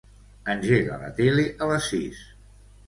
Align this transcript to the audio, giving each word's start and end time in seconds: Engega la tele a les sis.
Engega 0.53 0.97
la 1.03 1.11
tele 1.21 1.47
a 1.65 1.69
les 1.75 1.95
sis. 1.95 2.29